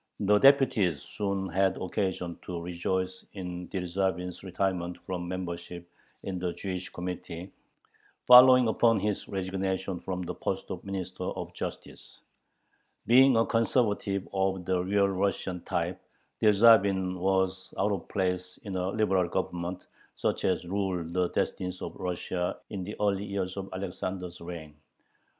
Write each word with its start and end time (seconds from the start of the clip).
The 0.19 0.39
deputies 0.39 1.03
soon 1.03 1.47
had 1.49 1.77
occasion 1.79 2.39
to 2.41 2.59
rejoice 2.59 3.23
in 3.33 3.67
Dyerzhavin's 3.69 4.41
retirement 4.41 4.97
from 5.05 5.27
membership 5.27 5.87
in 6.23 6.39
the 6.39 6.53
Jewish 6.53 6.89
Committee, 6.89 7.51
following 8.25 8.67
upon 8.67 8.99
his 8.99 9.27
resignation 9.27 9.99
from 9.99 10.23
the 10.23 10.33
post 10.33 10.71
of 10.71 10.83
Minister 10.83 11.25
of 11.25 11.53
Justice. 11.53 12.17
Being 13.05 13.35
a 13.37 13.45
conservative 13.45 14.27
of 14.33 14.65
the 14.65 14.83
"real 14.83 15.07
Russian" 15.07 15.61
type, 15.65 16.01
Dyerzhavin 16.41 17.19
was 17.19 17.71
out 17.77 17.91
of 17.91 18.07
place 18.09 18.57
in 18.63 18.75
a 18.77 18.89
liberal 18.89 19.27
Government 19.29 19.85
such 20.15 20.45
as 20.45 20.65
ruled 20.65 21.13
the 21.13 21.29
destinies 21.29 21.79
of 21.79 21.95
Russia 21.95 22.57
in 22.71 22.83
the 22.83 22.95
early 22.99 23.25
years 23.25 23.55
of 23.55 23.69
Alexander's 23.71 24.41
reign. 24.41 24.77